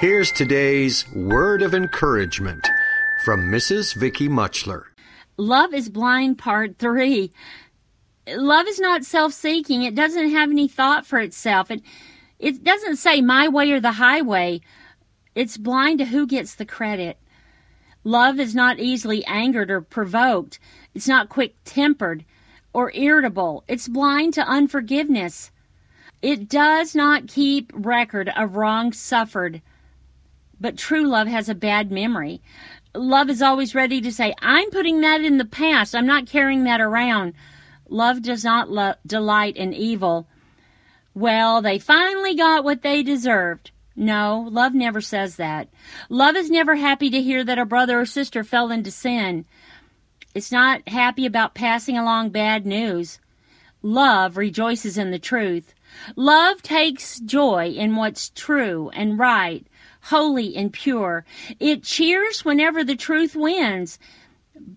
Here's 0.00 0.30
today's 0.30 1.12
word 1.12 1.60
of 1.60 1.74
encouragement 1.74 2.64
from 3.24 3.50
Mrs. 3.50 3.96
Vicky 3.96 4.28
Mutchler. 4.28 4.84
Love 5.36 5.74
is 5.74 5.88
blind 5.88 6.38
part 6.38 6.78
three. 6.78 7.32
Love 8.28 8.68
is 8.68 8.78
not 8.78 9.04
self 9.04 9.32
seeking. 9.32 9.82
It 9.82 9.96
doesn't 9.96 10.30
have 10.30 10.50
any 10.52 10.68
thought 10.68 11.04
for 11.04 11.18
itself. 11.18 11.72
It, 11.72 11.82
it 12.38 12.62
doesn't 12.62 12.94
say 12.94 13.20
my 13.20 13.48
way 13.48 13.72
or 13.72 13.80
the 13.80 13.90
highway. 13.90 14.60
It's 15.34 15.56
blind 15.56 15.98
to 15.98 16.04
who 16.04 16.28
gets 16.28 16.54
the 16.54 16.64
credit. 16.64 17.18
Love 18.04 18.38
is 18.38 18.54
not 18.54 18.78
easily 18.78 19.24
angered 19.24 19.68
or 19.68 19.80
provoked. 19.80 20.60
It's 20.94 21.08
not 21.08 21.28
quick 21.28 21.56
tempered 21.64 22.24
or 22.72 22.92
irritable. 22.94 23.64
It's 23.66 23.88
blind 23.88 24.34
to 24.34 24.46
unforgiveness. 24.46 25.50
It 26.22 26.48
does 26.48 26.94
not 26.94 27.26
keep 27.26 27.72
record 27.74 28.28
of 28.36 28.54
wrongs 28.54 28.96
suffered. 28.96 29.60
But 30.60 30.76
true 30.76 31.06
love 31.06 31.28
has 31.28 31.48
a 31.48 31.54
bad 31.54 31.90
memory. 31.90 32.40
Love 32.94 33.30
is 33.30 33.42
always 33.42 33.74
ready 33.74 34.00
to 34.00 34.12
say, 34.12 34.34
I'm 34.40 34.70
putting 34.70 35.00
that 35.02 35.20
in 35.20 35.38
the 35.38 35.44
past. 35.44 35.94
I'm 35.94 36.06
not 36.06 36.26
carrying 36.26 36.64
that 36.64 36.80
around. 36.80 37.34
Love 37.88 38.22
does 38.22 38.44
not 38.44 38.70
lo- 38.70 38.94
delight 39.06 39.56
in 39.56 39.72
evil. 39.72 40.26
Well, 41.14 41.62
they 41.62 41.78
finally 41.78 42.34
got 42.34 42.64
what 42.64 42.82
they 42.82 43.02
deserved. 43.02 43.70
No, 43.96 44.46
love 44.50 44.74
never 44.74 45.00
says 45.00 45.36
that. 45.36 45.68
Love 46.08 46.36
is 46.36 46.50
never 46.50 46.76
happy 46.76 47.10
to 47.10 47.20
hear 47.20 47.42
that 47.42 47.58
a 47.58 47.64
brother 47.64 48.00
or 48.00 48.06
sister 48.06 48.44
fell 48.44 48.70
into 48.70 48.90
sin. 48.90 49.44
It's 50.34 50.52
not 50.52 50.88
happy 50.88 51.26
about 51.26 51.54
passing 51.54 51.98
along 51.98 52.30
bad 52.30 52.64
news. 52.64 53.18
Love 53.82 54.36
rejoices 54.36 54.98
in 54.98 55.10
the 55.10 55.18
truth. 55.18 55.74
Love 56.16 56.62
takes 56.62 57.20
joy 57.20 57.68
in 57.68 57.96
what's 57.96 58.30
true 58.30 58.90
and 58.92 59.18
right, 59.18 59.66
holy 60.02 60.56
and 60.56 60.72
pure. 60.72 61.24
It 61.60 61.84
cheers 61.84 62.44
whenever 62.44 62.82
the 62.82 62.96
truth 62.96 63.36
wins. 63.36 63.98